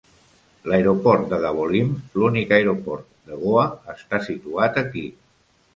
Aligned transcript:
L'aeroport 0.71 1.27
de 1.33 1.39
Dabolim, 1.43 1.91
l'únic 2.21 2.57
aeroport 2.59 3.07
de 3.29 3.39
Goa, 3.45 3.71
està 3.97 4.25
situat 4.31 4.83
aquí. 4.87 5.11